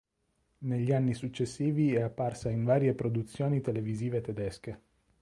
[0.61, 4.81] Negli anni successivi è apparsa in varie produzioni televisive tedesche.